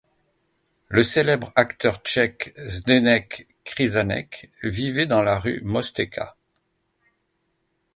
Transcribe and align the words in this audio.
Le 0.87 1.03
célèbre 1.03 1.51
acteur 1.55 1.97
tchèque 1.99 2.55
Zdeněk 2.57 3.45
Kryzánek 3.63 4.49
vivait 4.63 5.05
dans 5.05 5.21
la 5.21 5.37
rue 5.37 5.61
Mostecká. 5.63 6.35